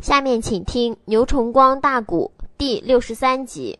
[0.00, 3.78] 下面请听牛崇光大鼓第六十三集。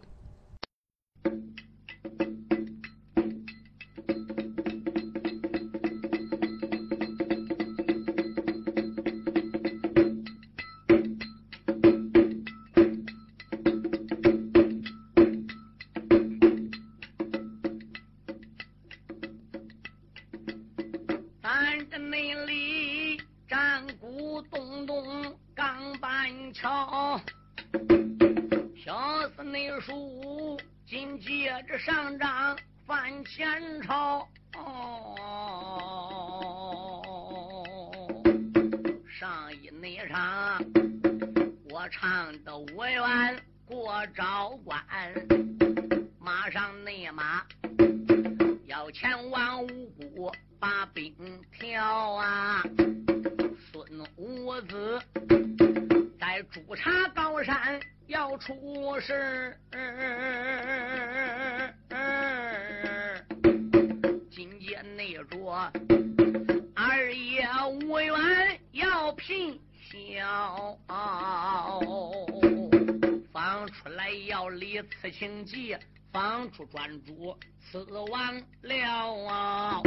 [75.20, 75.76] 情急，
[76.10, 79.82] 放出专主此王了啊！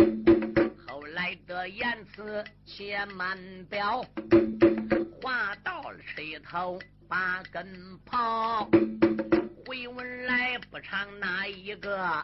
[0.88, 3.36] 后来的言辞且慢
[3.68, 4.06] 表，
[5.20, 7.68] 话到了吹头把根
[8.08, 8.70] 刨。
[9.66, 12.24] 回文来不唱哪一个？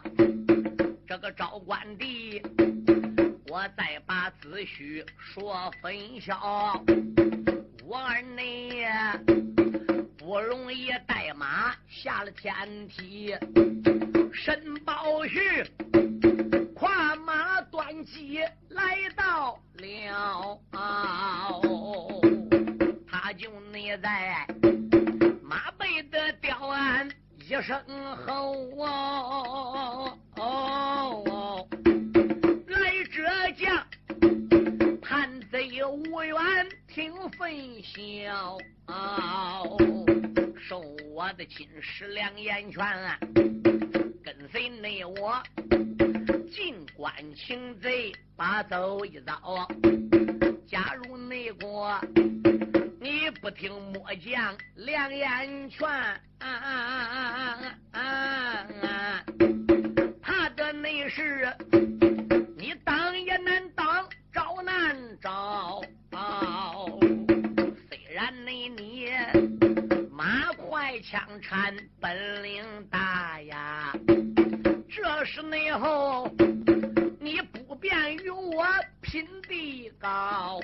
[1.08, 2.40] 这个赵官的，
[3.48, 6.80] 我再把子虚说分晓。
[7.84, 8.84] 我儿你
[10.20, 12.52] 不容易带马下了天
[12.88, 13.34] 梯，
[14.34, 15.64] 申宝旭。
[16.74, 20.60] 跨马端骑来到了，
[23.10, 24.46] 他就内在
[25.42, 27.82] 马背的吊鞍一声
[28.26, 31.66] 吼，来
[35.90, 36.36] 无缘
[36.86, 38.56] 听分晓，
[40.56, 40.78] 受
[41.12, 42.86] 我的金石两眼拳，
[44.22, 45.42] 跟随内我。
[46.52, 49.66] 尽管擒贼，把走一遭。
[50.68, 52.00] 假如内国
[53.00, 55.88] 你不听末将两眼劝，
[60.22, 61.52] 他的内事
[62.56, 65.59] 你当也难当，招难招。
[71.10, 73.92] 枪缠，本领大呀。
[74.88, 76.30] 这是内后，
[77.18, 78.64] 你不便与我
[79.00, 80.60] 拼地高，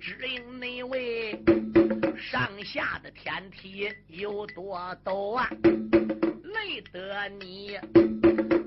[0.00, 1.38] 只因那位
[2.16, 5.46] 上下的天梯有多陡啊，
[6.42, 7.78] 累得你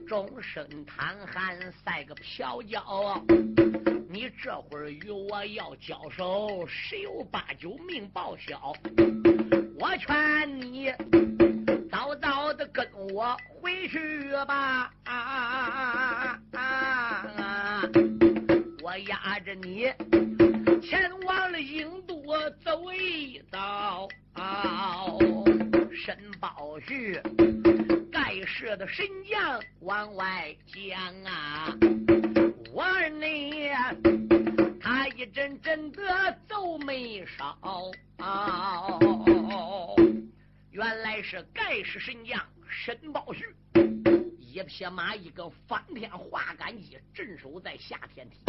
[0.07, 3.19] 终身瘫痪，赛个飘娇。
[4.07, 8.71] 你这会儿与我要交手，十有八九命报销。
[9.81, 10.93] 我劝你。
[11.89, 14.93] 早早的跟我回去吧！
[15.05, 17.83] 啊啊啊啊
[18.83, 19.91] 我押着你
[20.81, 22.15] 前往了郢都
[22.63, 24.07] 走一遭。
[25.91, 27.19] 申宝旭
[28.11, 31.75] 盖世的神将往外讲啊，
[32.71, 33.09] 我儿
[34.93, 37.57] 他一阵阵的皱眉梢。
[40.69, 43.55] 原来是盖世神将申宝旭，
[44.37, 48.43] 一匹马，一个翻天化杆戟，镇守在下天梯，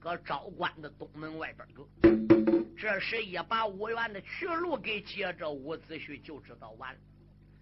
[0.00, 1.84] 搁昭关的东门外边搁。
[2.78, 7.00] 这时一把五元的去路给接着，伍子胥就知道完了。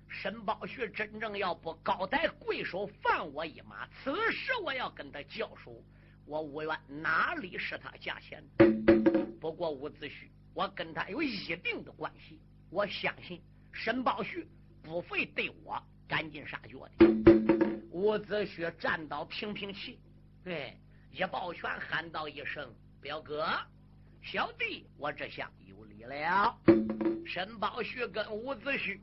[0.08, 5.82] 申宝旭真正要不高抬贵手放我一马，此时我要跟他交手，
[6.30, 8.40] 我五元哪里是他价钱？
[9.40, 12.38] 不过伍子胥，我跟他有一定的关系，
[12.70, 13.42] 我相信。
[13.72, 14.46] 申宝旭
[14.80, 17.06] 不会对我赶尽杀绝的。
[17.90, 19.98] 伍子胥站到平平气，
[20.44, 20.78] 对
[21.10, 22.72] 一抱拳喊道一声
[23.02, 23.44] ：“表哥，
[24.22, 26.56] 小弟我这下有礼了。”
[27.26, 29.00] 申宝旭跟伍子胥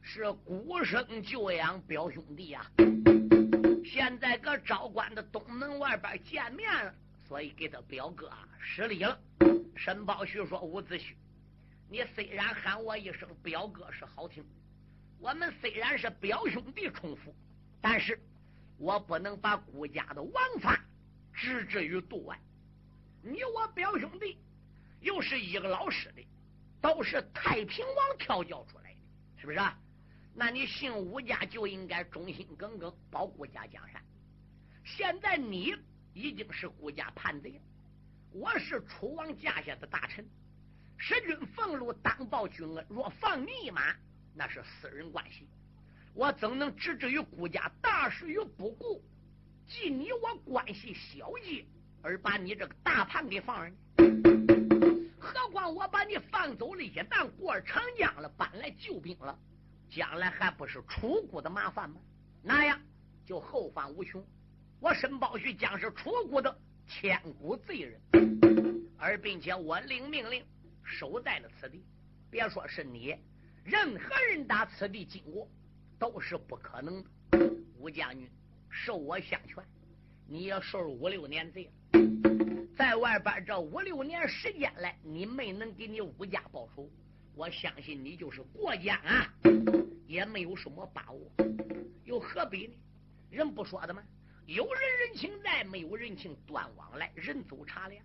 [0.00, 2.64] 是孤生旧养表兄弟呀，
[3.88, 6.94] 现在搁昭关的东门外边见面了，
[7.26, 8.30] 所以给他表哥
[8.60, 9.18] 施礼了。
[9.74, 11.14] 申宝旭说：“伍子胥。”
[11.90, 14.44] 你虽然喊我一声表哥是好听，
[15.18, 17.34] 我们虽然是表兄弟重复，
[17.80, 18.20] 但是
[18.76, 20.78] 我不能把顾家的王法
[21.32, 22.38] 置之于度外。
[23.22, 24.36] 你我表兄弟，
[25.00, 26.22] 又是一个老师的，
[26.82, 29.58] 都是太平王调教出来的，是不是？
[29.58, 29.78] 啊
[30.38, 34.00] 那你姓武家就应该忠心耿耿，保顾家江山。
[34.84, 35.74] 现在你
[36.14, 37.60] 已经是顾家叛贼，
[38.30, 40.24] 我是楚王驾下的大臣，
[40.96, 43.92] 使君俸禄当报君恩，若放你一马，
[44.32, 45.44] 那是私人关系，
[46.14, 49.02] 我怎能置之于顾家大事于不顾？
[49.66, 51.66] 记你我关系小节，
[52.00, 53.76] 而把你这个大叛给放人？
[55.18, 59.36] 何况我把你放走了，一旦过长江了，搬来救兵了。
[59.88, 62.00] 将来还不是楚国的麻烦吗？
[62.42, 62.80] 那样
[63.26, 64.24] 就后患无穷。
[64.80, 66.56] 我申宝旭将是楚国的
[66.86, 68.00] 千古罪人，
[68.96, 70.44] 而并且我领命令
[70.84, 71.84] 守在了此地。
[72.30, 73.16] 别说是你，
[73.64, 75.48] 任何人打此地经过
[75.98, 77.10] 都是不可能的。
[77.78, 78.30] 吴将军，
[78.70, 79.56] 受我相劝，
[80.26, 81.72] 你也受五六年罪了。
[82.76, 86.88] 在外边这五六年时间来，你没能给你吴家报仇。
[87.38, 89.32] 我相信你就是过江啊，
[90.08, 91.30] 也没有什么把握，
[92.02, 92.74] 又何必呢？
[93.30, 94.02] 人不说的吗？
[94.46, 98.04] 有人人情在，没有人情断往来，人走茶凉。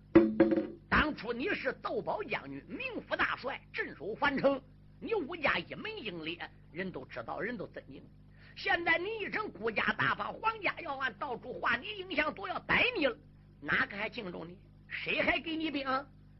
[0.88, 4.62] 当初你是窦宝将军，名副大帅，镇守樊城，
[5.00, 6.38] 你武家一门英烈，
[6.70, 8.00] 人都知道，人都尊敬。
[8.54, 13.18] 现在你一声孤家大发，皇家要案，到处画你影响，都要逮你了，
[13.60, 14.56] 哪个还敬重你？
[14.86, 15.84] 谁还给你兵？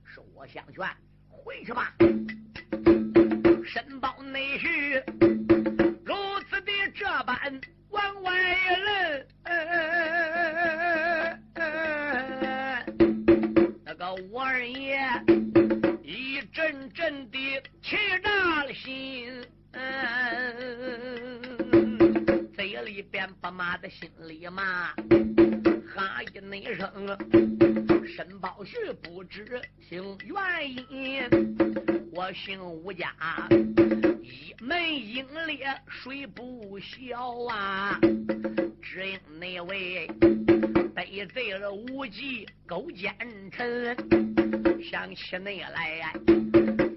[0.04, 0.88] 受我相劝，
[1.28, 1.92] 回去吧。
[3.74, 5.04] 申报内事
[6.04, 6.14] 如
[6.48, 7.60] 此的这般
[7.90, 8.32] 往外
[8.70, 9.26] 人，
[13.84, 14.96] 那个我二爷
[16.04, 19.44] 一阵阵的气炸了心，
[22.54, 24.94] 嘴里边不骂的心里骂，
[25.94, 27.06] 哈一那声，
[28.04, 31.22] 申报旭不知听原因。
[32.12, 33.14] 我姓吴家，
[34.20, 38.00] 一门英烈，谁不晓啊？
[38.82, 40.08] 只因那位
[40.96, 43.16] 背罪了无忌勾奸
[43.52, 43.96] 臣，
[44.82, 46.12] 想起那来，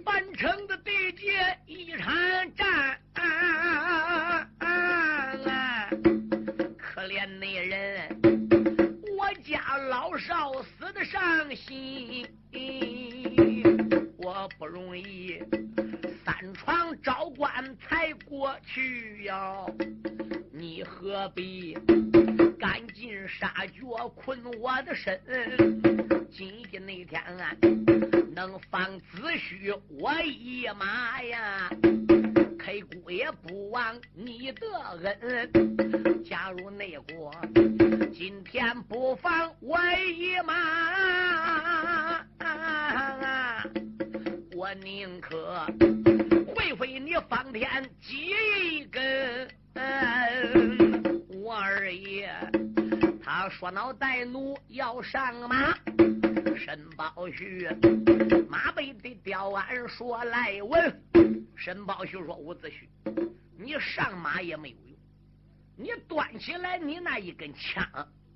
[0.03, 2.11] 樊城的地界一场
[2.55, 3.23] 战，可
[5.47, 5.66] 怜
[9.97, 12.23] 老少死的伤心。
[14.17, 15.39] 我不容易，
[16.23, 19.65] 三床招官才过去呀，
[20.53, 21.75] 你何必
[22.59, 23.81] 赶尽杀绝
[24.13, 25.19] 困我的身？
[26.31, 27.55] 今天那天啊
[28.35, 31.71] 能放子虚我一马呀，
[32.67, 34.61] 黑姑也不忘你的
[35.21, 36.23] 恩。
[36.25, 37.31] 假如内国
[38.13, 42.25] 今天不放我一马。
[44.53, 45.65] 我宁可
[46.53, 49.47] 会会你方天几根，
[51.41, 52.29] 我二爷
[53.23, 55.73] 他说脑袋怒要上马，
[56.57, 57.69] 申宝旭
[58.49, 61.01] 马背的吊鞍说来问，
[61.57, 62.88] 申宝旭说伍子胥，
[63.57, 64.98] 你上马也没有用，
[65.75, 67.83] 你端起来你那一根枪，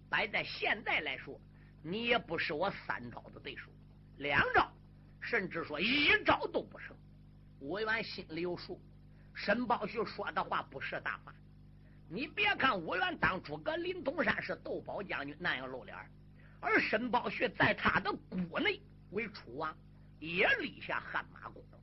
[0.09, 1.39] 摆在现在来说，
[1.83, 3.69] 你也不是我三招的对手，
[4.17, 4.69] 两招。
[5.21, 6.97] 甚至说一招都不成，
[7.59, 8.81] 吴元心里有数。
[9.35, 11.31] 申宝旭说的话不是大话。
[12.09, 15.95] 你别看吴元当初搁林东山是斗宝将军那样露脸，
[16.59, 18.11] 而申宝旭在他的
[18.49, 18.81] 国内
[19.11, 19.77] 为楚王，
[20.19, 21.77] 也立下汗马功劳。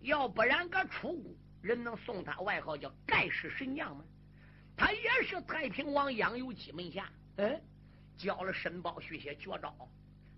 [0.00, 4.04] 要不然个楚国，人能送他外号叫盖世神将吗？
[4.76, 7.60] 他也是太平王杨由基门下，嗯，
[8.16, 9.74] 教了沈宝旭些绝招。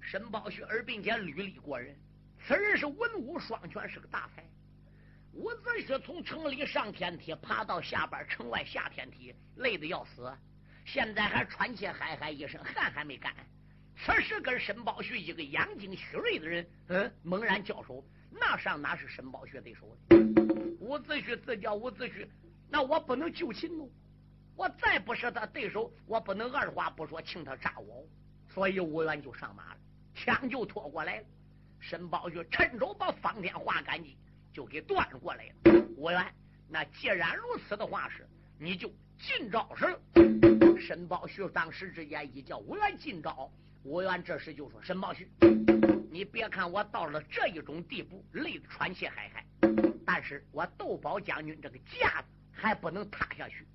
[0.01, 1.97] 沈宝旭而并且屡立过人。
[2.45, 4.45] 此人是文武双全，是个大才。
[5.33, 10.37] 伍子胥从城里上天梯，爬到下边城外下天梯，累得要死。
[10.85, 13.33] 现在还喘气嗨嗨一声，汗还没干。
[13.97, 20.17] 此时跟沈宝旭一个养精蓄锐的人，嗯，猛然交手，那上哪是申宝旭对手的？
[20.81, 22.27] 伍子胥自叫伍子胥，
[22.69, 23.89] 那我不能就擒哦。
[24.57, 28.05] 我再不是他对手，我不能二话不说请他炸我。
[28.49, 29.81] 所以伍元就上马了，
[30.15, 31.27] 枪就拖过来了。
[31.81, 34.17] 申宝玉趁手把方天画赶紧
[34.53, 35.87] 就给端过来了。
[35.97, 36.27] 吴元，
[36.69, 38.27] 那既然如此的话是，
[38.59, 39.99] 你就进招时了。
[40.79, 43.51] 申宝旭当时之间一叫吴元进招，
[43.85, 45.29] 吴元这时就说：“申宝旭，
[46.13, 49.47] 你别看我到了这一种地步，累得喘气嗨嗨，
[50.05, 53.67] 但是我窦宝将军这个架子还不能塌下去，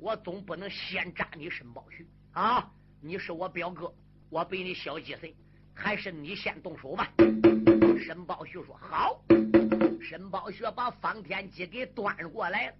[0.00, 2.72] 我总不能先扎你申宝旭啊！
[3.02, 3.92] 你是我表哥，
[4.30, 5.36] 我比你小几岁。”
[5.76, 7.12] 还是你先动手吧。
[7.98, 9.20] 申宝旭说：“好。”
[10.00, 12.74] 申宝学把方天戟给端过来了，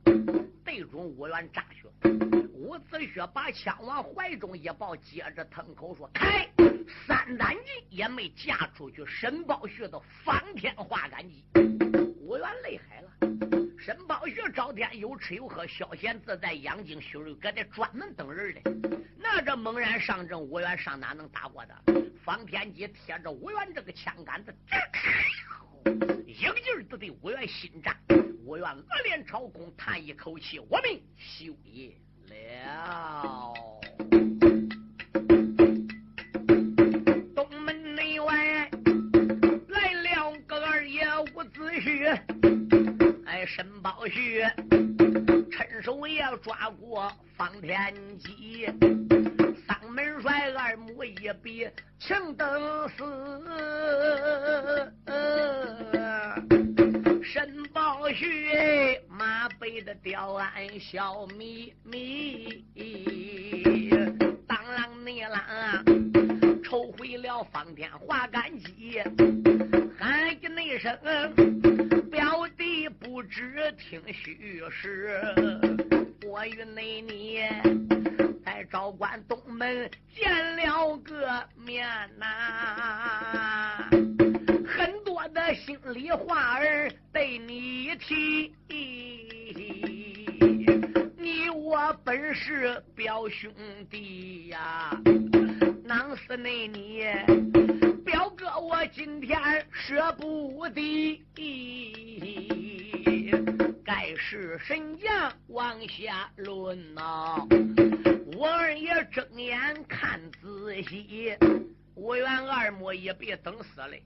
[0.64, 2.08] 对准五元扎血。
[2.54, 6.48] 伍子胥把枪往怀中一抱，接着腾口说：“开！”
[7.06, 9.04] 三胆戟也没架出去。
[9.06, 11.44] 申宝学的方天画杆戟，
[12.20, 13.10] 五元厉害了。
[13.78, 18.70] 申宝学朝天有吃有喝，消闲自在，养精蓄锐，搁这专门等人的。
[19.18, 21.74] 那这猛然上阵，五元上哪能打过的？
[22.24, 24.54] 方天戟贴着五元这个枪杆子，
[26.26, 27.94] 一个劲儿都对五元心战。
[28.46, 31.94] 五元恶脸朝空，叹一口气：“我命休也。”
[32.64, 33.52] 了，
[41.54, 42.20] 子胥，
[43.26, 44.42] 哎，申宝旭
[45.52, 48.66] 趁手也抓过方天戟，
[49.64, 51.68] 三门帅二目一闭，
[52.00, 53.04] 情等死。
[57.22, 58.50] 申宝旭
[59.08, 62.64] 马背的吊鞍笑眯眯，
[64.48, 69.00] 当啷你啷，抽回了方天画杆戟，
[70.04, 70.94] 喊一那声
[72.10, 75.18] 表弟不知听虚实，
[76.26, 77.40] 我与内你
[78.44, 83.88] 在昭关东门见了个面呐。
[84.66, 88.52] 很多的心里话儿对你提，
[91.16, 93.50] 你我本是表兄
[93.88, 95.00] 弟呀，
[95.82, 97.06] 囊死内你
[98.04, 99.40] 表哥，我今天
[99.72, 101.24] 舍不得，
[103.82, 107.46] 该是神将往下论呐。
[108.36, 111.34] 我二爷睁眼看仔细，
[111.94, 114.02] 我愿二莫也别等死嘞。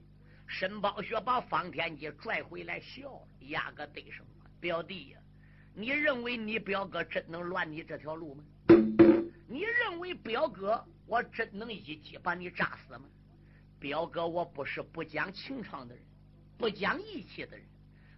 [0.47, 4.25] 申宝学把方天戟拽回来，笑了，压个对声
[4.61, 5.19] ：“表弟呀，
[5.75, 8.43] 你认为你表哥真能乱你这条路吗？
[9.47, 13.03] 你认为表哥我真能一击把你炸死吗？
[13.79, 16.03] 表哥，我不是不讲情长的人，
[16.57, 17.65] 不讲义气的人，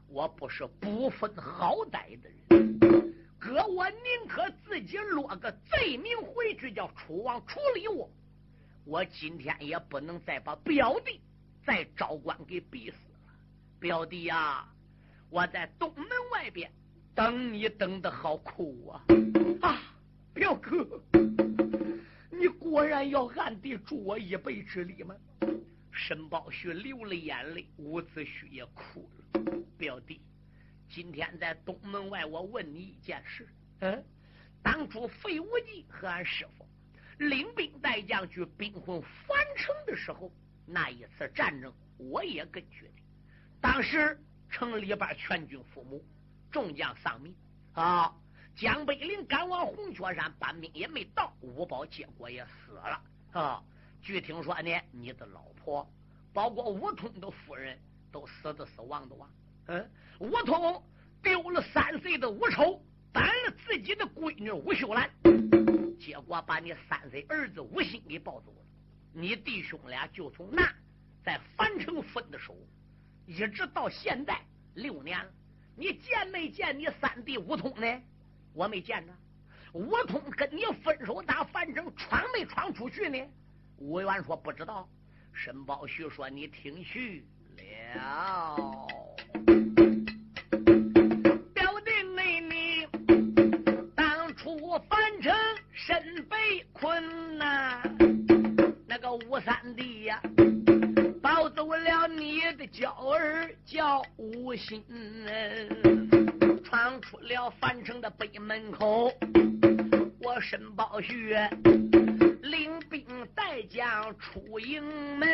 [0.08, 3.14] 我不是不分好歹的人。
[3.40, 8.10] 哥，我宁可自己落个罪名回去，叫楚王处理我。
[8.86, 11.22] 我今天也不能再把表弟。”
[11.64, 12.96] 在昭关给逼死
[13.28, 13.34] 了，
[13.80, 14.68] 表弟呀，
[15.30, 16.72] 我在东门外边
[17.14, 19.06] 等你，等的好苦啊！
[19.62, 19.80] 啊，
[20.34, 21.00] 表哥，
[22.42, 25.16] 你果然要暗地助我一臂之力吗？
[25.92, 29.62] 申宝旭流了眼泪，伍子胥也哭了。
[29.78, 30.20] 表弟，
[30.90, 33.48] 今天在东门外，我问你一件事：
[33.82, 34.04] 嗯，
[34.64, 36.66] 当初费无忌和俺师傅
[37.20, 40.32] 领兵带将去兵魂樊城的时候。
[40.66, 42.94] 那一次战争，我也跟去的。
[43.60, 44.20] 当时
[44.50, 46.02] 城里边全军覆没，
[46.50, 47.36] 众将丧命
[47.74, 48.12] 啊！
[48.56, 53.64] 江北林赶往红雀山，班兵也没到，五宝结果也死了啊！
[54.02, 55.88] 据听说呢，你的老婆，
[56.34, 57.78] 包括吴通的夫人，
[58.12, 59.30] 都死的死，亡的亡。
[59.68, 59.90] 嗯，
[60.20, 60.84] 吴通
[61.24, 65.10] 丢了三岁的吴丑，担了自己的闺女吴秀兰，
[66.00, 68.58] 结果把你三岁儿子吴兴给抱走了。
[69.14, 70.72] 你弟兄俩就从那
[71.24, 72.56] 在樊城分的手，
[73.26, 74.40] 一直到现在
[74.76, 75.32] 六年了。
[75.76, 78.02] 你见没见你三弟吴通呢？
[78.54, 79.14] 我没见着。
[79.74, 83.18] 吴通跟你分手打樊城，闯没闯出去呢？
[83.78, 84.88] 吴元说不知道。
[85.34, 88.88] 申宝旭说你听虚了。
[91.54, 92.86] 表弟妹你
[93.96, 95.34] 当初樊城
[95.72, 97.82] 身被困呐。
[98.86, 100.22] 那个吴三弟呀，
[101.22, 104.84] 抱走了你的娇儿叫吴心，
[106.72, 109.12] 闯出了樊城的北门口。
[110.22, 111.36] 我申宝旭
[112.44, 114.82] 领兵带将出营
[115.18, 115.28] 门，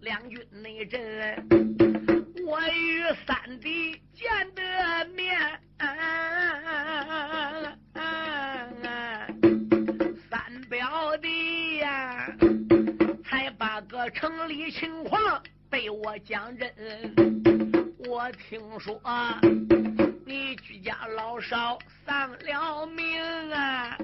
[0.00, 1.00] 两军内阵，
[2.44, 5.38] 我与三弟见得面。
[10.28, 12.36] 三表弟呀，
[13.24, 15.40] 才把个城里情况
[15.70, 16.68] 对我讲真。
[18.08, 19.00] 我听说
[20.30, 23.04] 你居家老少丧了命
[23.50, 23.98] 啊，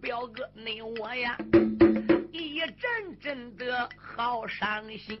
[0.00, 1.36] 表哥你我呀，
[2.30, 5.20] 一阵阵的好伤心。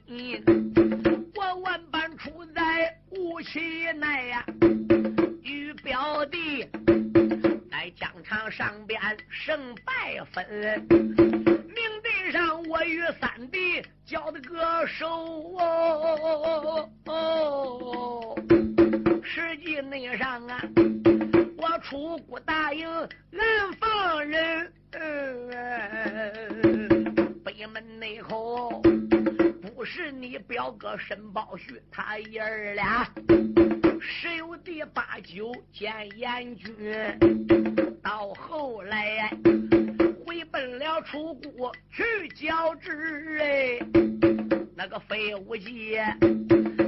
[1.34, 4.46] 我万般处在无其奈呀，
[5.42, 6.64] 与表弟。
[7.68, 10.46] 在疆场上边胜败分，
[10.88, 15.08] 明地上我与三弟交的个手
[15.58, 16.88] 哦。
[19.34, 20.62] 实际内上啊，
[21.56, 24.72] 我出谷大营暗放人，
[27.44, 28.80] 北门内口
[29.74, 33.04] 不是你表哥申宝旭，他爷儿俩
[34.00, 34.56] 十有
[34.94, 36.72] 八九见阎君，
[38.00, 39.28] 到后来
[40.24, 43.80] 回奔了楚国去交旨，哎，
[44.76, 45.98] 那个废物计。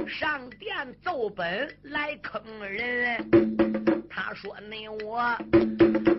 [0.07, 3.29] 上殿奏本来坑人，
[4.09, 5.37] 他说：“你我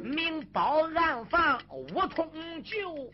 [0.03, 2.31] 明保暗防无通
[2.63, 3.11] 救，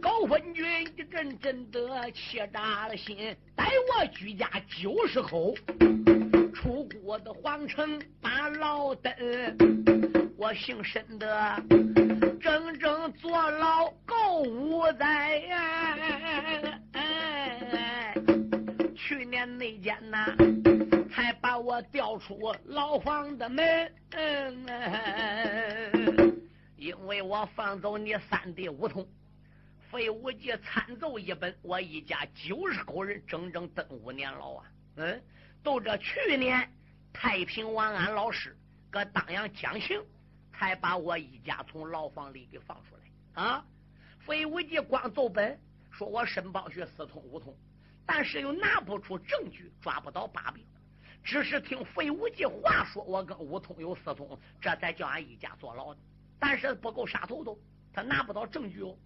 [0.00, 0.64] 高昏君
[0.96, 5.54] 一阵阵的气炸了心，待我居家九十口，
[6.54, 9.12] 出国的皇城把牢登，
[10.36, 11.62] 我姓申的
[12.40, 15.96] 整整坐牢够五载呀。”
[18.96, 20.34] 去年那间呐，
[21.12, 24.66] 才把我调出牢房的门，嗯
[26.76, 29.06] 因为我放走你三弟吴通，
[29.90, 34.66] 废武记参奏一本，我一家九十口人整整等五年牢啊！
[34.96, 35.22] 嗯，
[35.62, 36.68] 都这去年
[37.12, 38.56] 太平王安老师
[38.90, 40.02] 搁当阳讲情，
[40.64, 43.62] 还把我一家从牢房里给放出来啊！
[44.20, 47.54] 废无忌光奏本，说我申报学私通吴通。
[48.06, 50.64] 但是又拿不出证据，抓不到把柄，
[51.22, 56.00] 只是听费无忌话说，我跟吴通有私通，这才叫俺一家坐牢的。
[56.38, 57.58] 但是不够杀头头，
[57.92, 58.96] 他拿不到证据哦。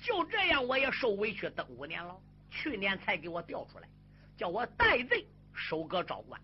[0.00, 2.18] 就这样，我也受委屈，等五年牢。
[2.50, 3.88] 去年才给我调出来，
[4.34, 6.40] 叫我带罪，收割昭关。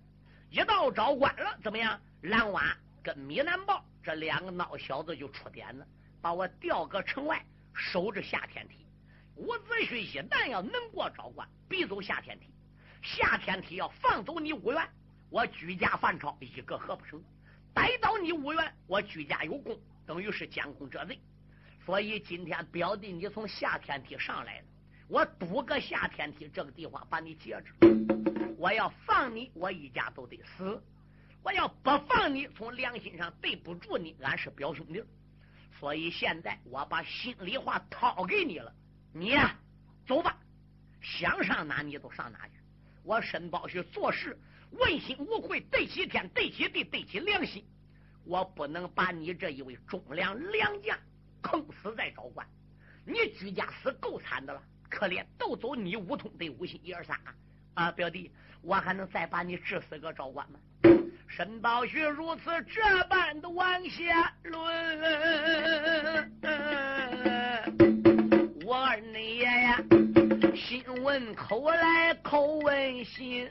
[0.51, 1.99] 一到昭关了，怎么样？
[2.21, 5.87] 蓝蛙跟米南豹这两个孬小子就出点子，
[6.23, 8.87] 把我调个城外，守着下天梯。
[9.37, 12.47] 伍子胥一旦要能过昭关，必走下天梯。
[13.03, 14.83] 下天梯要放走你五元，
[15.29, 17.23] 我举家反超一个合不成。
[17.75, 21.21] 逮到你五元，我举家有功，等于是监控这罪。
[21.85, 24.65] 所以今天表弟你从下天梯上来了，
[25.07, 28.55] 我堵个下天梯这个地方把你截住。
[28.57, 30.81] 我要放你，我一家都得死；
[31.43, 35.03] 我要不放你，从良心上对不住你，俺是表兄弟。
[35.79, 38.73] 所以现在我把心里话掏给你了。
[39.13, 39.57] 你呀，
[40.07, 40.37] 走吧，
[41.01, 42.55] 想上哪你都上哪去。
[43.05, 44.37] 我申宝旭做事
[44.73, 47.65] 问心无愧，对起天，对起地，对起良心。
[48.25, 50.99] 我不能把你这一位忠良良将
[51.41, 52.47] 坑死在昭关。
[53.07, 57.19] 你居家死够惨的了，可怜都走你五通的五心一二三
[57.73, 60.61] 啊，表弟，我还能再把你治死个昭关吗？
[61.29, 64.61] 申宝旭如此这般的往下论。
[68.65, 69.79] 我二内爷呀，
[70.55, 73.49] 心问口来口问心，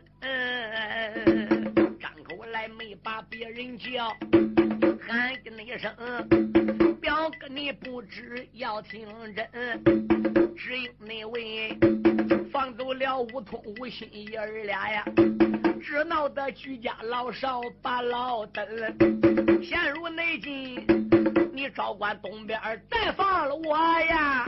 [2.00, 4.10] 张口来没把别人叫，
[5.08, 5.94] 喊一声
[7.00, 9.48] 表哥你不知要听真，
[10.58, 11.78] 只因那位
[12.52, 15.06] 放走了吴通吴心爷儿俩呀，
[15.82, 18.66] 只闹得居家老少把老登，
[19.64, 20.86] 陷入内境，
[21.54, 22.60] 你照管东边
[22.90, 24.48] 再放了我呀。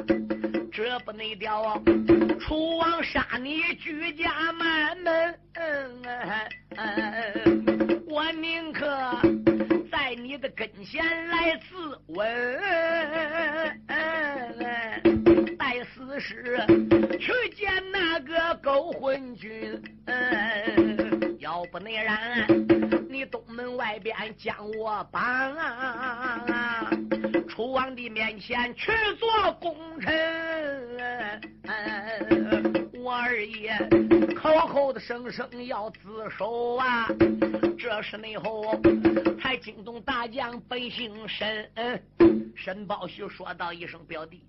[0.72, 1.82] 这不内调啊！
[2.40, 6.02] 楚王杀你居家满门，嗯
[8.08, 8.88] 我宁可
[9.92, 12.24] 在你的跟前来自刎。
[15.58, 16.58] 待死时
[17.20, 22.46] 去见那个勾魂君，嗯要不那然，
[23.10, 25.24] 你东门外边将我绑
[25.56, 26.92] 啊。
[27.48, 31.00] 楚王的面前去做功臣，
[33.02, 33.74] 我二爷
[34.36, 37.08] 口口的声声要自首啊！
[37.78, 38.78] 这是内后
[39.42, 41.72] 才惊动大将本姓申，
[42.54, 44.44] 申宝旭说道一声：“表弟，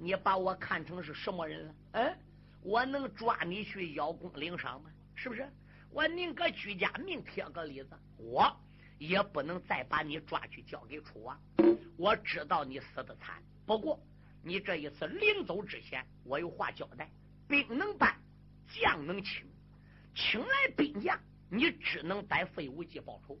[0.00, 1.74] 你把我看成是什么人了？
[1.92, 2.12] 嗯，
[2.62, 4.90] 我能抓你去邀功领赏吗？
[5.14, 5.48] 是不是？
[5.90, 8.54] 我宁可居家命贴个里子，我。”
[8.98, 11.38] 也不能再把你抓去交给楚王。
[11.98, 14.00] 我知道你死的惨，不过
[14.42, 17.10] 你这一次临走之前，我有话交代：
[17.46, 18.16] 兵能办，
[18.66, 19.44] 将能请，
[20.14, 21.20] 请来兵将，
[21.50, 23.36] 你只能逮废武记报仇；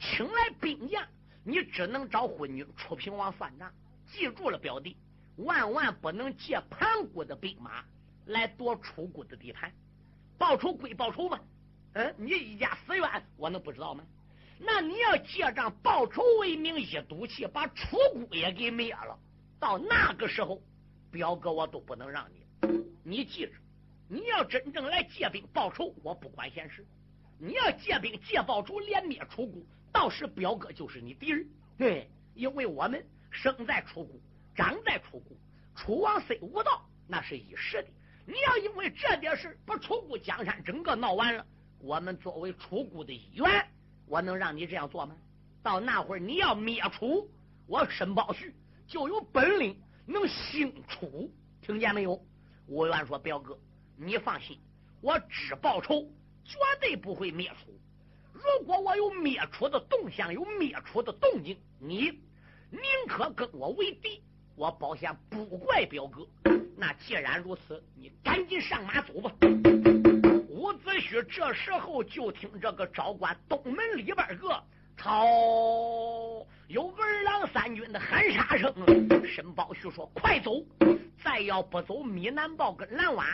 [0.00, 1.06] 请来兵将，
[1.44, 3.72] 你只能找昏君楚平王算账。
[4.08, 4.96] 记住了，表弟，
[5.36, 7.84] 万万不能借盘古的兵马
[8.26, 9.72] 来夺楚国的地盘。
[10.36, 11.38] 报仇归报仇嘛，
[11.94, 14.04] 嗯，你一家死冤，我能不知道吗？
[14.58, 19.18] 那你要借仗报仇为名，一赌气把楚国也给灭了。
[19.58, 20.62] 到那个时候，
[21.10, 22.46] 表哥我都不能让你。
[23.02, 23.52] 你记着，
[24.08, 26.82] 你要真正来借兵报仇，我不管闲事；
[27.38, 31.48] 你要借兵借报仇，连灭楚国，到时表哥就是你敌人。
[31.76, 34.20] 对，因为我们生在楚国，
[34.54, 35.36] 长在楚国，
[35.74, 37.88] 楚王虽无道，那是一时的。
[38.26, 41.44] 你要因为这点事把楚国江山整个闹完了，
[41.82, 43.66] 我们作为楚国的一员，
[44.06, 45.16] 我能让你这样做吗？
[45.62, 47.28] 到那会儿你要灭楚，
[47.66, 48.54] 我申宝旭
[48.86, 51.30] 就有本领能兴楚，
[51.62, 52.20] 听见没有？
[52.66, 53.58] 吴元说：“表哥，
[53.96, 54.58] 你放心，
[55.00, 56.02] 我只报仇，
[56.44, 57.72] 绝对不会灭楚。
[58.32, 62.10] 如果我有灭楚的动向，有灭楚的动静，你
[62.70, 64.22] 宁可跟我为敌，
[64.54, 66.26] 我保险不怪表哥。”
[66.76, 69.32] 那既然如此，你赶紧上马走吧。
[70.74, 74.62] 子胥这时候就听这个昭关东门里边个
[74.96, 78.72] 操，有二郎三军的喊杀声。
[79.26, 80.62] 申宝胥说：“快走！
[81.22, 83.26] 再要不走，米南豹跟蓝蛙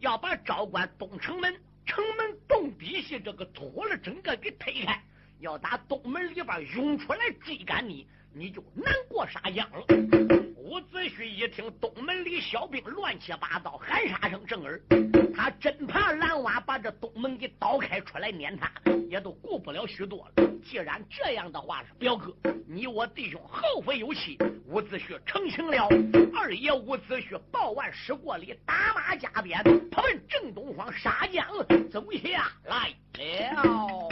[0.00, 5.02] 要把昭关东城门城门洞底下这个土了整个给推开，
[5.40, 9.82] 要打东门里边涌出来追赶你，你就难过沙江了。”
[10.56, 14.80] 伍子胥一听东门里小兵乱七八糟喊杀声震耳，
[15.34, 18.70] 他真怕蓝娃把这东门给倒开出来撵他，
[19.08, 20.46] 也都顾不了许多了。
[20.64, 22.34] 既然这样的话，表哥，
[22.66, 24.36] 你我弟兄后会有期。
[24.66, 25.88] 伍子胥成行了，
[26.36, 31.46] 二爷伍子胥报完失过礼，打马加鞭，他奔正东方沙江
[31.88, 34.05] 走下来了。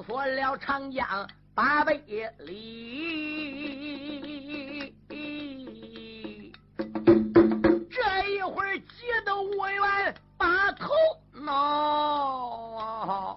[0.00, 1.92] 封锁了长江八百
[2.38, 2.54] 里，
[7.90, 8.86] 这一会儿急
[9.26, 10.88] 得我愿把头
[11.44, 13.36] 挠。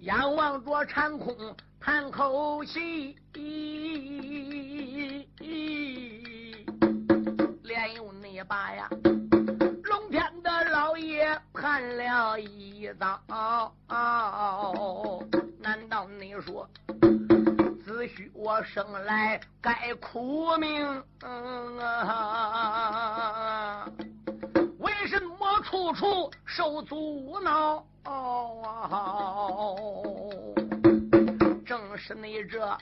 [0.00, 1.36] 仰望着长空，
[1.78, 3.14] 叹口气，
[7.62, 8.89] 连用那把呀，
[13.00, 13.72] 一遭。
[15.58, 16.68] 难道你说，
[17.82, 21.02] 子虚我生来该苦命？
[24.78, 27.82] 为什么处处受阻挠？
[31.64, 32.76] 正是你这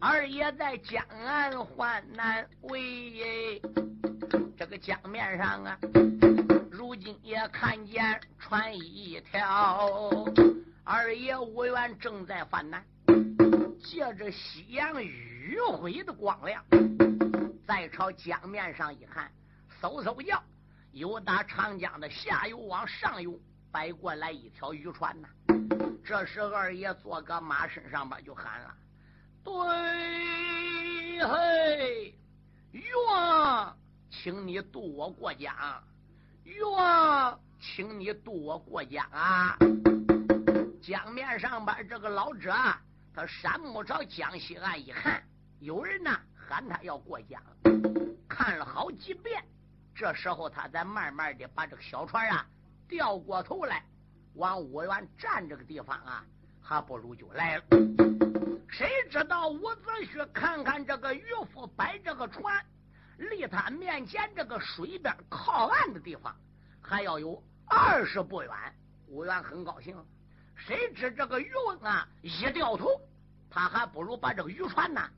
[0.00, 3.62] 二爷在江岸患难为，
[4.56, 5.78] 这个江面上啊，
[6.70, 10.24] 如今也看见船一条，
[10.84, 12.84] 二爷无缘正在犯难，
[13.82, 16.64] 借着夕阳余晖的光亮，
[17.66, 19.30] 再朝江面上一看，
[19.80, 20.42] 嗖嗖叫，
[20.92, 23.38] 有打长江的下游往上游。
[23.72, 25.28] 摆过来一条渔船呐！
[26.04, 28.72] 这时二爷坐个马身上边就喊了
[29.42, 29.52] ：“对
[31.18, 32.14] 嘿，
[32.70, 32.84] 岳，
[34.22, 35.52] 请你渡我过江！
[36.44, 39.58] 哟，请你渡我过江啊！”
[40.80, 42.54] 江面上边这个老者，
[43.12, 45.22] 他山木朝江西岸一看，
[45.58, 47.42] 有人呐喊他要过江，
[48.28, 49.44] 看了好几遍，
[49.94, 52.46] 这时候他才慢慢的把这个小船啊。
[52.88, 53.84] 调过头来，
[54.34, 56.24] 往五元站这个地方啊，
[56.62, 57.64] 还不如就来了。
[58.70, 62.64] 谁知道伍子胥看看这个渔夫摆这个船，
[63.16, 66.34] 离他面前这个水边靠岸的地方
[66.80, 68.50] 还要有二十步远。
[69.08, 69.96] 武元很高兴，
[70.54, 73.00] 谁知这个渔翁啊一掉头，
[73.48, 75.08] 他还不如把这个渔船呐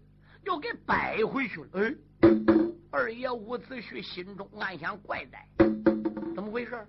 [0.44, 1.68] 又给摆回去了。
[1.74, 1.94] 哎，
[2.90, 5.46] 二爷伍子胥心中暗想：怪哉，
[6.34, 6.86] 怎么回事？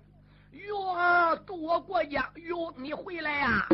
[0.50, 3.66] 渔翁渡我过江，渔翁你回来呀！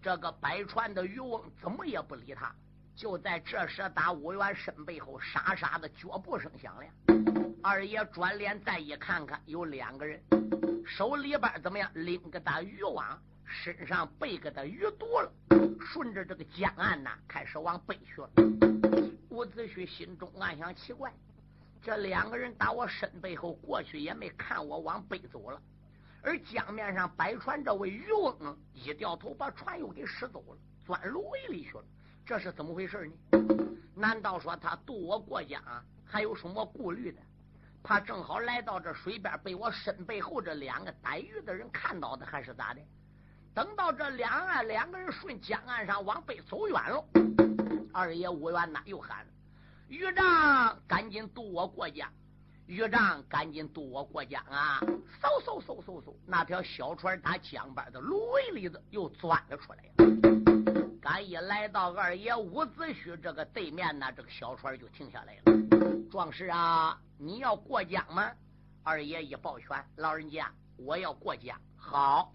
[0.00, 2.52] 这个摆船的渔翁怎么也不理他。
[2.98, 6.92] 就在这时，打五元身背后沙沙的脚步声响亮。
[7.62, 10.20] 二爷转脸再一看看，有两个人，
[10.84, 15.32] 手里边怎么样拎个大渔网，身上背个的鱼肚了，
[15.78, 18.28] 顺着这个江岸呐，开始往北去了。
[19.30, 21.12] 伍子胥心中暗想：奇怪，
[21.80, 25.62] 这两个人打我身背后过去，也没看我往北走了。
[26.20, 31.84] 而江面上摆船这位渔翁一掉头，把船又给驶走了，钻芦苇里去了。
[32.28, 33.38] 这是怎么回事呢？
[33.94, 35.62] 难道说他渡我过江
[36.04, 37.18] 还有什么顾虑的？
[37.82, 42.82] 怕正好来到这水边，被我身背后这两个逮鱼的人看到的，还是咋的？
[43.54, 47.02] 等到这两岸两个人顺江岸上往北走远了，
[47.94, 49.26] 二爷吴元呐又喊
[49.88, 52.12] ：“渔长，赶紧渡我过江！
[52.66, 54.80] 渔长，赶紧渡我过江啊！”
[55.22, 60.37] 嗖嗖嗖嗖嗖，那条小船打江边的芦苇里子又钻了出来。
[61.10, 65.42] 刚一来到二爷伍子胥这个对面呢，这个小船就停下来了。
[66.10, 68.30] 壮士啊，你要过江吗？
[68.82, 71.58] 二爷一抱拳，老人家，我要过江。
[71.78, 72.30] 好，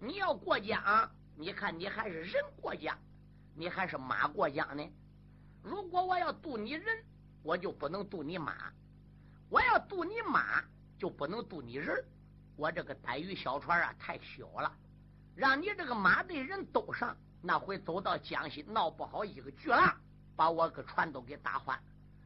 [0.00, 2.96] 你要过江，你看你还是人过江，
[3.52, 4.88] 你还是马过江呢？
[5.60, 7.04] 如果我要渡你人，
[7.42, 8.52] 我就不能渡你马；
[9.50, 10.62] 我要渡你马，
[11.00, 11.92] 就不能渡你人。
[12.54, 14.72] 我这个逮鱼小船啊，太小了，
[15.34, 17.16] 让你这个马队人都上。
[17.46, 19.94] 那回走到江西，闹不好一个巨浪，
[20.34, 21.78] 把我个船都给打翻，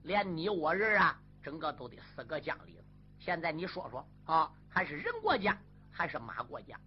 [0.05, 2.79] 连你我人啊，整个都得死个江里。
[3.19, 5.59] 现在你说说啊，还是人过江，
[5.91, 6.81] 还是马过江？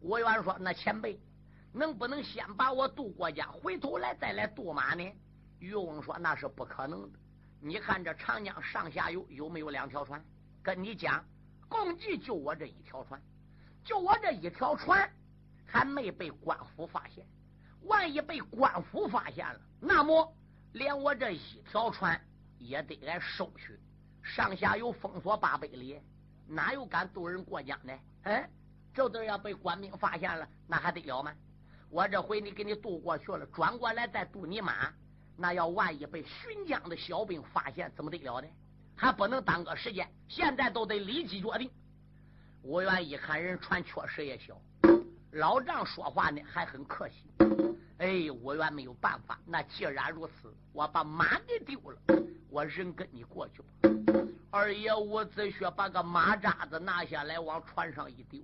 [0.00, 1.20] 我原说那前辈，
[1.72, 5.08] 能不能先把我渡过江，回头来再来渡马呢？
[5.60, 7.18] 渔翁说那是不可能的。
[7.60, 10.20] 你看这长江上下游有没有两条船？
[10.60, 11.24] 跟你讲，
[11.68, 13.22] 共计就我这一条船，
[13.84, 15.08] 就我这一条船，
[15.64, 17.24] 还没被官府发现。
[17.84, 20.36] 万一被官府发现了，那么
[20.72, 22.20] 连我这一条船
[22.58, 23.78] 也得来收去。
[24.22, 26.00] 上下游封锁八百里，
[26.46, 27.98] 哪有敢渡人过江的？
[28.24, 28.48] 哎，
[28.92, 31.32] 这都要被官兵发现了，那还得了吗？
[31.88, 34.92] 我这回你给你渡过去了，转过来再渡你妈，
[35.36, 38.48] 那要万一被巡江的小兵发现，怎么得了的？
[38.94, 41.70] 还不能耽搁时间，现在都得立即决定。
[42.62, 44.60] 我愿一看人船确实也小。
[45.32, 47.14] 老丈说话呢，还很客气。
[48.00, 49.38] 哎，我原没有办法。
[49.44, 51.98] 那既然如此，我把马给丢了，
[52.48, 53.90] 我人跟你过去吧。
[54.50, 58.40] 二爷伍子胥把个马扎子拿下来，往船上一丢，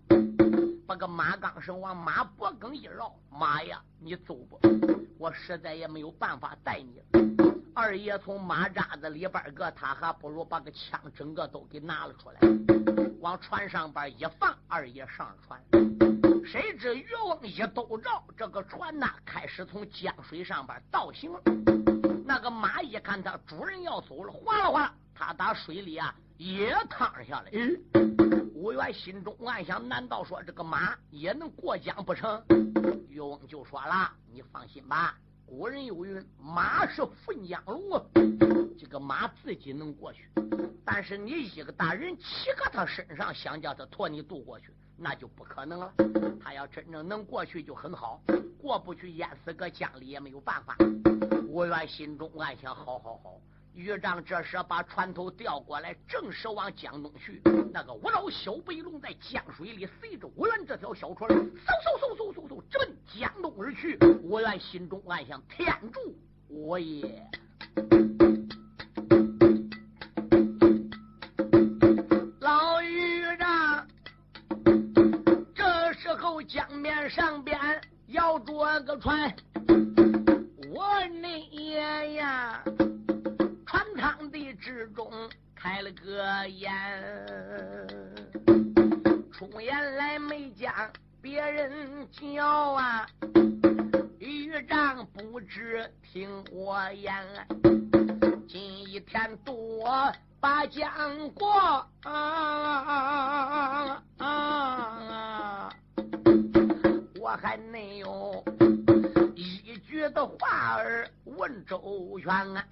[0.87, 3.11] 把个马钢绳往马脖梗一绕。
[3.31, 4.59] 妈呀，你走吧，
[5.17, 7.27] 我实在也没有办法带你了。
[7.73, 12.41] 二爷从马扎子里边个，他还不如把个枪整个都给拿了出来，
[13.21, 14.55] 往船上边一放。
[14.69, 16.06] 二爷上船。
[16.47, 21.41] 谁知渔翁一兜着这个船呐，开始从江水上边倒行了。
[22.25, 27.51] 那个马一看他主人要走了，哗啦哗啦，他打水里啊也趟下来。
[28.55, 32.41] 吴元心中暗想：难道说这个马也能过江不成？
[33.09, 38.09] 渔翁就说了：“你放心吧，古人有云，马是粪江龙，
[38.79, 40.31] 这个马自己能过去。
[40.85, 45.93] 但是你一个大人骑个他身上，想叫他驮你渡过去。”那就不可能了。
[46.43, 48.21] 他要真正能过去就很好，
[48.59, 50.77] 过不去淹死个江里也没有办法。
[51.49, 53.41] 吴元心中暗想：好好好。
[53.75, 57.43] 豫章这时把船头调过来，正是往江东去。
[57.75, 63.99] 那个五老小白龙在江水里随着吴元这条小船，嗖嗖嗖嗖嗖嗖直奔江东而去。
[64.23, 66.17] 吴元心中暗想：天助
[66.49, 67.23] 我也！
[77.09, 77.59] 上边
[78.09, 79.33] 摇着个船，
[80.75, 82.63] 我你爷呀，
[83.65, 85.11] 船舱的之中
[85.55, 86.73] 开了个眼，
[89.33, 90.73] 出言来没将
[91.23, 93.07] 别人叫啊，
[94.19, 97.25] 渔长不知听我言，
[98.49, 103.56] 今一天多把江过啊！
[107.37, 108.43] 还没有
[109.35, 112.65] 一句的话儿问周全啊！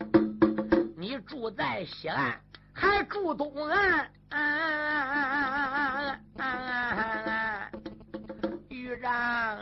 [0.96, 2.40] 你住在西岸，
[2.72, 4.10] 还住东岸？
[4.30, 6.18] 啊！
[8.68, 9.58] 豫局长，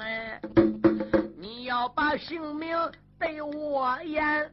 [1.36, 2.76] 你要把姓名
[3.18, 4.50] 对我言。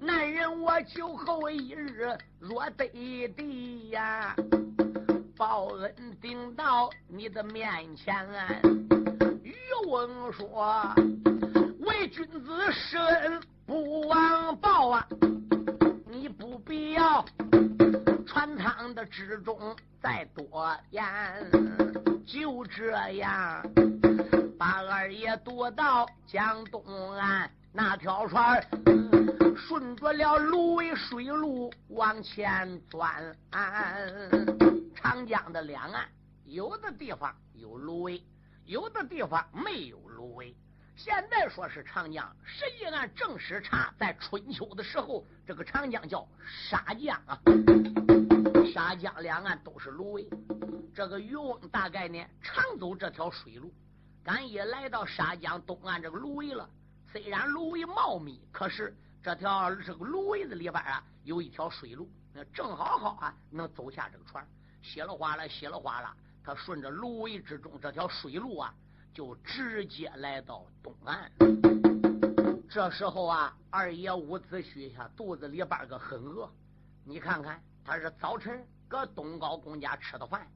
[0.00, 2.88] 男人我酒后一日若得
[3.36, 4.34] 地呀，
[5.38, 8.28] 报恩顶到你的面前。
[9.44, 9.54] 渔
[9.86, 10.92] 翁说
[11.78, 15.06] ：“为君子施恩不忘报啊，
[16.06, 17.24] 你不必要
[18.26, 21.04] 穿堂的之中再多言。”
[22.26, 23.64] 就这样，
[24.58, 26.82] 把二爷渡到江东
[27.14, 28.60] 岸，那条船
[29.58, 33.36] 顺着了芦苇水路往前钻。
[34.94, 36.08] 长江的两岸，
[36.44, 38.22] 有的地方有芦苇，
[38.66, 40.54] 有的地方没有芦苇。
[40.96, 47.38] 现在说是长江，实际按正史查，在春秋的时候，这个长江叫沙江啊。
[48.72, 50.28] 沙江两岸都是芦苇。
[50.94, 53.72] 这个渔翁大概呢，常走这条水路，
[54.24, 56.68] 赶也来到沙江东岸这个芦苇了。
[57.12, 64.46] 虽然芦苇茂密，可是这条这个芦苇子里边啊，有一条水路，那正好好啊，能走下这个船。
[64.80, 68.72] 稀了哗啦，稀了哗啦，他顺着芦苇之中这条水路啊，
[69.12, 71.30] 就直接来到东岸。
[72.70, 76.48] 这时候啊，二爷伍子胥下肚子里边个很饿，
[77.04, 80.46] 你看看，他是早晨搁东高公家吃的饭。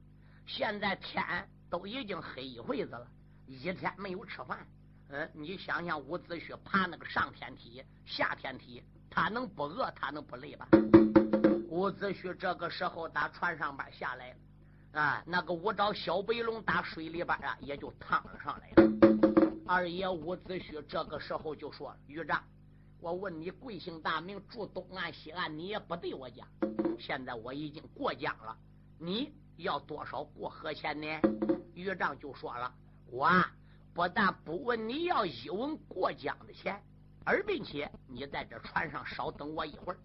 [0.45, 3.07] 现在天都已经黑一回子了，
[3.45, 4.65] 一天没有吃饭。
[5.15, 9.91] 嗯，你想想，伍子胥爬那个上天梯、下天梯，他能不饿？
[9.91, 10.67] 他能不累吧？
[11.69, 19.63] 伍子胥这个时候打船上边下来了，啊，那个五爪小白龙打水里边啊，也就趟了上来了。
[19.67, 22.43] 二爷伍子胥这个时候就说：“余长，
[22.99, 26.47] 我问你贵姓大名，住东岸西岸，你也不对我讲。
[26.97, 28.57] 现在我已经过江了，
[28.97, 31.07] 你。”要多少过河钱呢？
[31.75, 32.73] 余丈就说了
[33.05, 33.29] ：“我
[33.93, 36.81] 不但不问你要一文过江的钱，
[37.23, 39.99] 而并且你在这船上稍等我一会儿，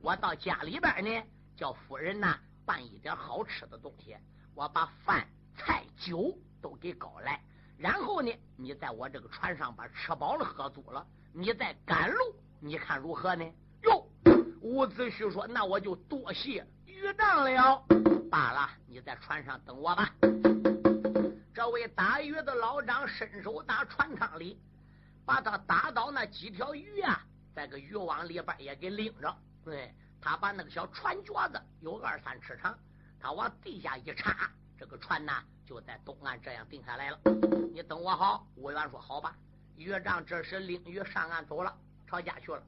[0.00, 1.22] 我到家里边呢，
[1.54, 4.16] 叫夫人呐办一点好吃的东西，
[4.54, 7.38] 我把饭菜酒都给搞来，
[7.76, 12.18] 然后呢，你在我这个船上把吃饱了喝足了，你再赶路，
[12.60, 13.44] 你看如何呢？”
[13.84, 14.08] 哟，
[14.62, 17.84] 伍子胥说：“那我就多谢余丈了。”
[18.30, 20.14] 罢了，你在船上等我吧。
[21.64, 24.60] 这位打鱼的老张伸手打船舱里，
[25.24, 27.24] 把他打到那几条鱼啊，
[27.54, 29.34] 在个渔网里边也给拎着。
[29.64, 32.78] 对他把那个小船脚子有二三尺长，
[33.18, 35.32] 他往地下一插，这个船呢
[35.64, 37.18] 就在东岸这样定下来了。
[37.72, 39.34] 你等我好，吴元说好吧。
[39.76, 41.74] 岳丈这时拎鱼上岸走了，
[42.06, 42.62] 朝家去了。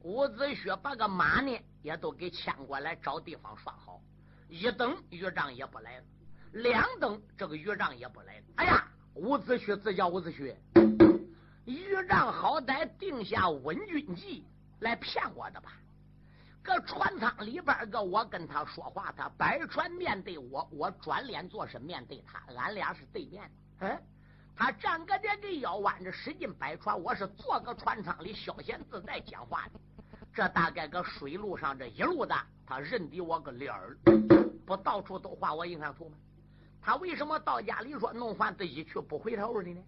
[0.00, 4.00] 伍子胥把个马呢也都给牵过来，找地方拴好。
[4.48, 6.04] 一等岳丈也不来了，
[6.52, 8.42] 两等这个岳丈也不来。
[8.56, 10.54] 哎呀，伍子胥自叫伍子胥，
[11.64, 14.44] 岳丈好歹定下稳军计
[14.80, 15.72] 来骗我的吧？
[16.62, 23.50] 搁船舱里边个我跟他说话，他摆船面对我，我转脸做是面对他，俺俩是对面。
[23.78, 23.98] 嗯，
[24.54, 29.80] 他站个这个腰弯着使劲摆船，我是坐个船舱里消闲自在讲话的。
[30.34, 32.34] 这大概搁水路上这一路的，
[32.66, 33.96] 他认得我个脸儿。
[34.66, 36.16] 不到处都画我印象图吗？
[36.82, 39.80] 他为什么到家里说弄饭自己去不回头的呢？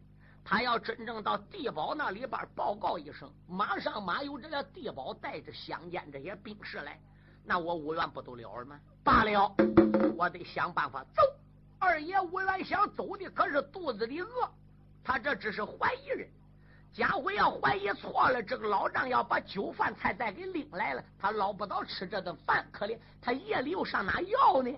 [0.44, 6.98] 他要真正到地保那里边报告一声，马上马有这个地保带着乡间这些兵士来，
[7.44, 8.80] 那我五元不都了了吗？
[9.04, 9.54] 罢了，
[10.16, 11.22] 我得想办法走。
[11.78, 14.50] 二爷五元想走的可是肚子里饿，
[15.04, 16.28] 他这只是怀疑人。
[16.92, 24.70] 家伙要怀疑错了，这个老丈要把酒饭菜再给领来了，他捞不到吃这顿饭，可怜他夜里又上哪要呢？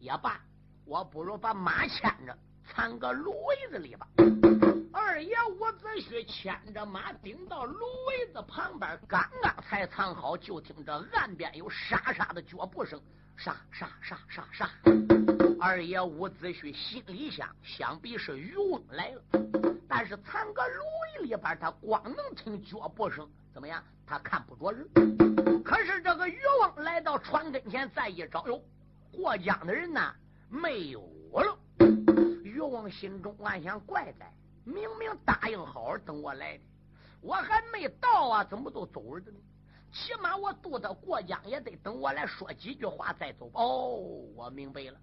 [0.00, 0.40] 也罢，
[0.84, 4.06] 我不如把马牵着，藏个芦苇子里吧。
[4.92, 13.00] 二爷伍子胥牵着马顶到芦苇子旁边，刚刚才藏好，就听着岸边有沙沙的脚步声，
[13.36, 14.70] 沙沙沙沙沙。
[15.60, 19.22] 二爷伍子胥心里想，想必是渔翁来了。
[19.88, 20.82] 但是藏个芦
[21.20, 23.82] 苇里边，他光能听脚步声，怎么样？
[24.06, 24.86] 他看不着人。
[25.62, 28.60] 可是这个渔翁来到船跟前，再一找，哟，
[29.12, 30.12] 过江的人呢
[30.52, 31.00] 没有
[31.32, 31.58] 了。
[32.44, 34.30] 渔翁心中暗想：怪哉，
[34.64, 36.64] 明明答应好好等我来的，
[37.22, 39.32] 我还没到啊，怎么都走了呢？
[39.90, 43.62] 起码我渡他过江也得等我来说几句话再走吧。
[43.62, 43.96] 哦，
[44.36, 44.98] 我明白了，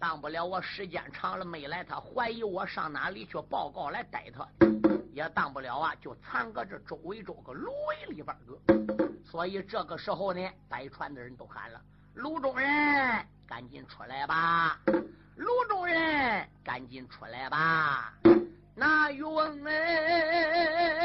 [0.00, 4.48] 当不了我时间长了没来，他怀疑我上哪里去报告来逮他，
[5.12, 8.58] 也当不了啊，就藏搁这周围这个芦苇里边个。
[9.22, 11.80] 所以这个时候呢，摆船的人都喊了
[12.14, 14.78] ：“卢中人，赶紧出来吧！”
[15.36, 18.12] 卢中人，赶紧出来吧！
[18.74, 21.00] 那渔翁哎，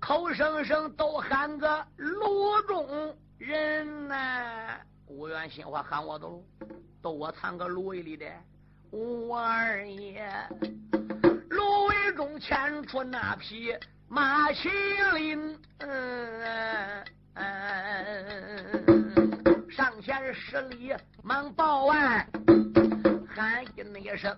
[0.00, 4.80] 口声声都喊个卢中人呐！
[5.06, 6.42] 吴元心话喊我都
[7.02, 8.26] 都我藏个芦苇里的，
[8.90, 10.26] 我二爷，
[11.50, 13.76] 芦苇中牵出那匹
[14.08, 14.70] 马麒
[15.14, 17.04] 麟，嗯
[17.34, 19.11] 嗯，
[19.74, 22.28] 上前施礼，忙报完，
[23.34, 24.36] 喊一声，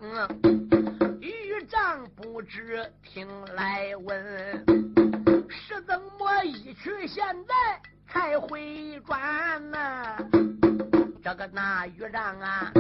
[1.20, 3.26] 余丈不知听
[3.56, 4.64] 来闻，
[5.50, 10.16] 是怎么一去现在才回转呐？
[11.20, 12.70] 这个那玉让啊，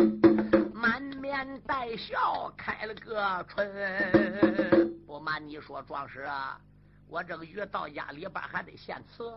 [0.72, 4.94] 满面带笑开了个春。
[5.08, 6.56] 不瞒你说，壮士啊，
[7.08, 9.36] 我这个鱼到家里边还得献词，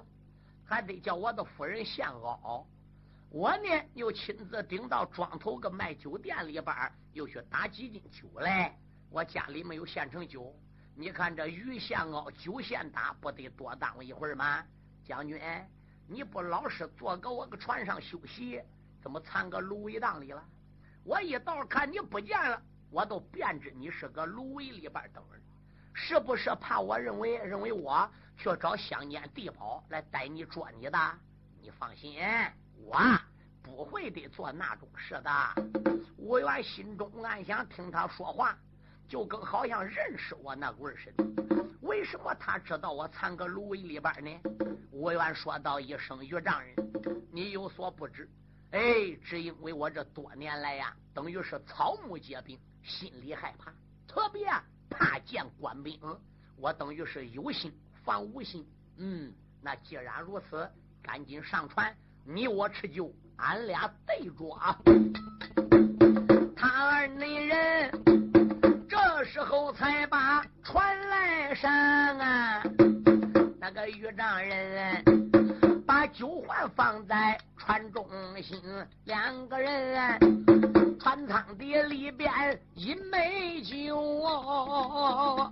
[0.63, 2.63] 还得叫我的夫人献熬。
[3.29, 6.75] 我呢又亲自顶到庄头个卖酒店里边，
[7.13, 8.73] 又去打几斤酒来。
[9.09, 10.55] 我家里没有现成酒，
[10.95, 14.63] 你看这鱼现熬，酒现打，不得多耽误一会儿吗？
[15.03, 15.39] 将军，
[16.07, 18.61] 你不老实坐个我个船上休息？
[19.01, 20.43] 怎么藏个芦苇荡里了？
[21.03, 25.41] 我一到看你不见了，我都便知你是个芦苇里边等人，
[25.93, 30.97] 是不是怕我认为认为我去找乡间地保来逮你捉你的？
[31.61, 32.19] 你放心，
[32.83, 32.97] 我
[33.61, 35.31] 不会的做那种事的。
[36.17, 38.57] 吴元心中暗想，听他说话，
[39.07, 41.25] 就跟好像认识我那味儿似的。
[41.81, 44.41] 为什么他知道我藏个芦苇里边呢？
[44.91, 46.75] 吴元说道一声：“岳丈人，
[47.31, 48.29] 你有所不知。”
[48.71, 53.71] 哎，只因为我这多年来呀，等于是草木皆兵，心里害怕，
[54.05, 54.45] 特别
[54.89, 55.97] 怕见官兵。
[56.57, 57.71] 我等于是有心
[58.03, 58.67] 防无心。
[58.97, 60.69] 嗯，那既然如此，
[61.01, 61.95] 赶紧上船，
[62.29, 64.77] 你我吃酒，俺俩对着啊。
[66.57, 67.89] 他二内人
[68.89, 72.61] 这时候才把船来上啊，
[73.59, 75.01] 那个豫丈人
[75.85, 77.39] 把酒环放在。
[77.57, 78.05] 船中
[78.41, 78.61] 心，
[79.03, 80.17] 两个人，
[80.97, 82.31] 船舱底里边
[82.75, 83.97] 饮美酒。
[83.99, 85.51] 我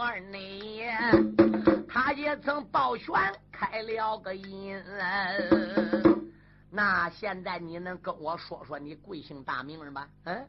[0.00, 0.88] 二内，
[1.88, 3.14] 他也曾抱拳
[3.58, 4.80] 开了个音。
[6.70, 10.08] 那现在你能跟我说说你贵姓大名吗？
[10.26, 10.48] 嗯，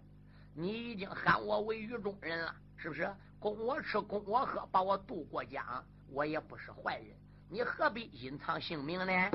[0.53, 3.10] 你已经喊我为狱中人了，是不是？
[3.39, 7.07] 供我吃，供我喝，把我渡过江，我也不是坏人。
[7.49, 9.32] 你何必隐藏姓名呢？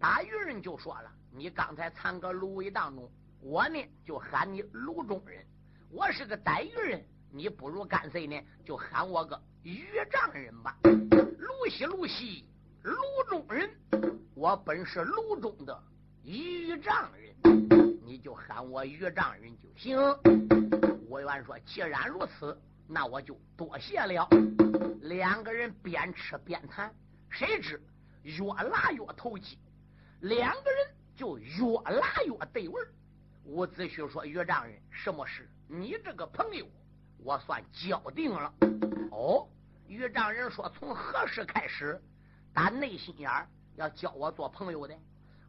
[0.00, 5.44] 大渔人就说了：“你刚才藏个芦苇当中，我呢就喊你卢中人。
[5.90, 10.78] 我是个逮鱼人，你不如干脆呢就喊我个渔丈人吧。
[10.82, 12.48] 卢西卢西，
[12.82, 12.94] 卢
[13.28, 13.70] 中人，
[14.34, 15.82] 我本是卢中的
[16.24, 19.96] 渔丈人，你就喊我渔丈人就行。”
[21.08, 22.58] 我愿说：“既然如此，
[22.88, 24.28] 那我就多谢了。”
[25.02, 26.92] 两个人边吃边谈。
[27.28, 27.80] 谁知
[28.22, 29.58] 越拉越投机，
[30.20, 32.88] 两个人就越拉越对味儿
[33.44, 35.48] 伍子胥说：“岳丈人，什么事？
[35.68, 36.66] 你这个朋友，
[37.18, 38.52] 我算交定了。”
[39.12, 39.48] 哦，
[39.86, 42.00] 岳丈人说：“从何时开始，
[42.52, 44.94] 打内心眼儿要教我做朋友的？”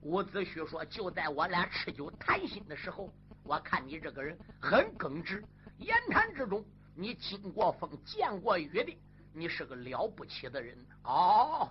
[0.01, 3.09] 伍子胥说：“就在我俩吃酒谈心的时候，
[3.43, 5.43] 我看你这个人很耿直，
[5.77, 6.63] 言谈之中
[6.95, 8.97] 你经过风见过雨的。”
[9.35, 11.67] 你是个了不起的人哦！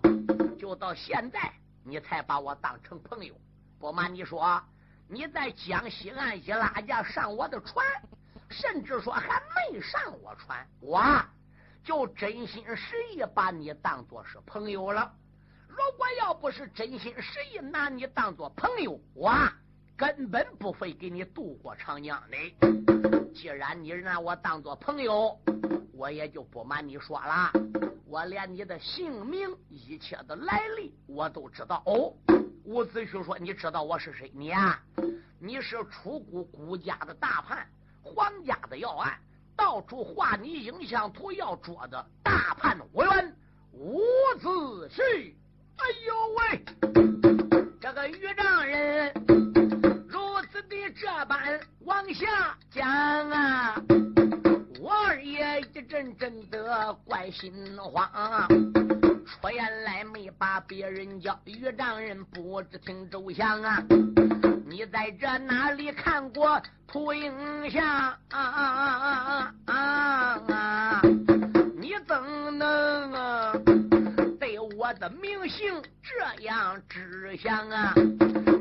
[0.59, 1.53] 就到现在，
[1.85, 3.41] 你才把我当成朋友。
[3.78, 4.61] 不瞒你说，
[5.07, 7.87] 你在江西岸一拉架上我的船，
[8.49, 11.01] 甚至说还没上我船，我
[11.85, 15.14] 就真心实意把你当做是朋友了。
[15.73, 19.33] 如果要不是真心实意拿你当做朋友，我
[19.97, 23.33] 根本不会给你渡过长江的。
[23.35, 25.39] 既然你拿我当做朋友。
[25.95, 27.53] 我也就不瞒你说了，
[28.09, 31.81] 我连你的姓名、一切的来历我都知道。
[31.87, 32.12] 哦，
[32.64, 34.29] 伍子胥说：“你知道我是谁？
[34.35, 34.83] 你啊，
[35.39, 37.68] 你是出谷谷家的大叛，
[38.03, 39.16] 皇家的要案，
[39.55, 43.37] 到处画你影像图要捉的大叛伍员
[43.70, 44.01] 伍
[44.41, 45.33] 子胥。
[45.83, 46.64] 哎呦喂，
[47.80, 49.12] 这个豫丈人
[50.09, 50.20] 如
[50.53, 52.89] 此的这般往下讲
[53.30, 53.74] 啊。”
[54.80, 58.49] 我二爷一阵阵的怪心慌，
[59.26, 63.83] 出言来没把别人叫，豫丈人不知听周详啊！
[64.66, 69.74] 你在这哪里看过图影像啊啊啊啊啊
[70.49, 71.03] 啊？
[71.76, 73.53] 你怎能啊
[74.99, 77.95] 的名姓这样知晓啊？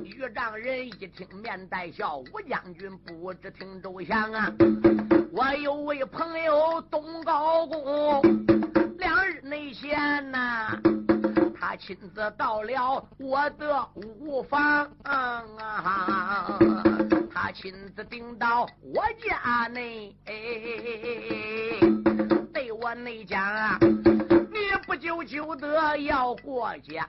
[0.04, 4.52] 豫丈人一听面带笑，吴将军不知听周详啊！
[5.32, 8.22] 我有位朋友东高公，
[8.98, 10.80] 两日内闲呐，
[11.60, 15.44] 他亲自到了我的屋房啊，
[17.34, 20.16] 他亲自顶到我家内，
[22.54, 23.80] 对我内讲啊。
[24.86, 27.08] 不久就得要过江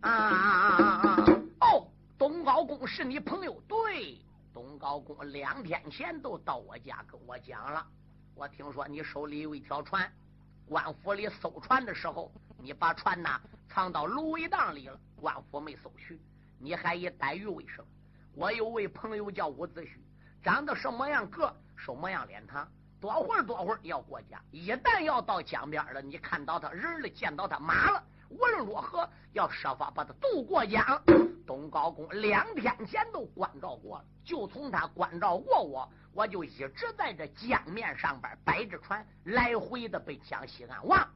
[0.00, 1.16] 啊！
[1.60, 1.86] 哦，
[2.18, 3.60] 东高公是你朋友？
[3.68, 4.18] 对，
[4.54, 7.86] 东高公两天前都到我家跟我讲了。
[8.34, 10.10] 我听说你手里有一条船，
[10.66, 16.18] 官府里搜船的时候，你把船呐藏到芦苇荡里了，官府没搜去。
[16.58, 17.84] 你还以逮鱼为生。
[18.34, 19.88] 我有位朋友叫伍子胥，
[20.42, 22.66] 长得什么样个，什么样脸庞。
[23.00, 31.02] 多会儿多会儿要过江，一旦要到江边了，你看到他人了，见到他马了，无论如何要设法把他渡过江。
[31.46, 41.08] 东高公两天前都关照过，就从他关照过我，我就一直在这江面上边摆着船，来回的奔江西岸望。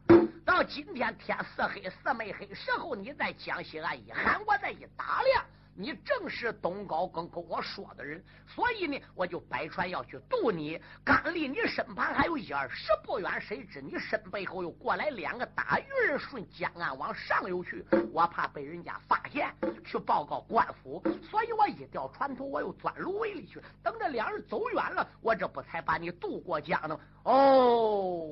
[0.45, 5.45] 到今天天色黑色没黑时候，你在江西岸一喊，我再一打量。
[5.77, 10.81] 你正是东高跟跟我说的人，所以呢，我就摆船要去渡你。
[11.05, 17.85] 刚离你身旁还有一二十步远，谁知你身背后又过来两个大鱼人，顺江岸往上游去。
[18.13, 19.53] 我怕被人家发现，
[19.85, 23.61] 去报告官府，所以我一掉船头，我又钻芦苇里去。
[23.83, 26.99] 等着两人走远了，我这不才把你渡过江呢。
[27.25, 28.29] 哦，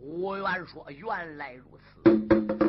[0.00, 2.10] 吴元说：“原来如此，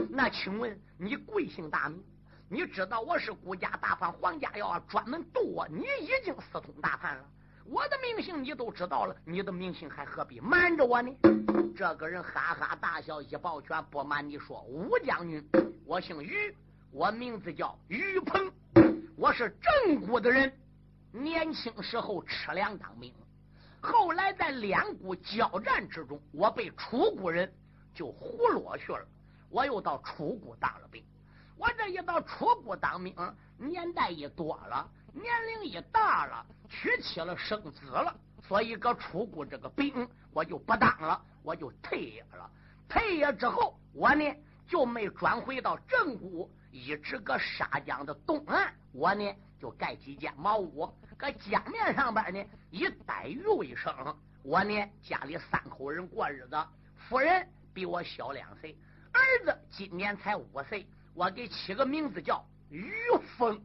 [0.09, 2.03] 那请问你贵姓大名？”
[2.49, 7.25] 你知道我是孤家大叛，皇家要专门渡我，你已经私通大叛了。
[7.65, 11.13] 我的名姓你都知道了，你的名姓还何必瞒着我呢？
[11.75, 15.45] 这个人哈哈大笑，一抱拳，不瞒你说，吴将军，
[15.85, 16.55] 我姓于，
[16.89, 18.49] 我名字叫于鹏，
[19.17, 20.49] 我是正骨的人。
[21.11, 23.13] 年轻时候吃粮当兵，
[23.81, 27.51] 后来在两股交战之中，我被楚国人
[27.93, 29.05] 就胡落去了，
[29.49, 31.03] 我又到楚国当了兵。
[31.57, 33.15] 我这一到楚国当兵，
[33.57, 38.15] 年代一多了，年龄一大了，娶妻了，生子了，
[38.47, 42.49] 所以搁楚国这个兵我就不当了，我就退役了。
[42.87, 44.23] 退役之后，我呢
[44.67, 50.87] 就没转回到正谷，一直搁沙江的东岸，我呢就盖几间茅屋，
[51.17, 53.91] 搁江面上边呢以黛玉为生。
[54.43, 56.55] 我呢家里三口人过日子，
[56.95, 58.77] 夫人比我小两岁，
[59.11, 60.87] 儿子今年才五岁。
[61.17, 62.93] 我给起个名字叫于
[63.35, 63.59] 峰。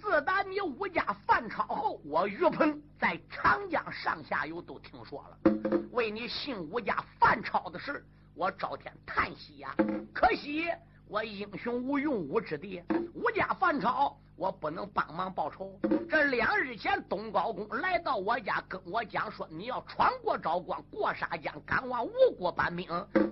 [0.00, 5.52] 自打你武家犯抄后，我于鹏在长江上下游都听说了。
[5.90, 9.74] 为你姓武家犯抄的事，我朝天叹息呀。
[10.14, 10.68] 可惜
[11.10, 12.82] 我英雄无用武之地，
[13.14, 14.14] 吴家犯朝。
[14.36, 15.76] 我不能帮忙报仇。
[16.08, 22.86] 这两日前，东高公来到我家，跟我讲说，你要闯过昭关，过沙江，赶往吴国搬兵，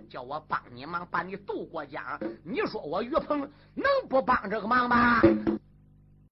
[0.09, 2.03] 叫我帮你忙，把你渡过江。
[2.43, 3.41] 你说我于鹏
[3.75, 5.21] 能不帮这个忙吗？